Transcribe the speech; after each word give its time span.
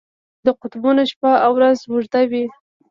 د 0.45 0.47
قطبونو 0.61 1.01
شپه 1.11 1.31
او 1.45 1.51
ورځ 1.57 1.77
اوږده 1.91 2.21
وي. 2.29 2.45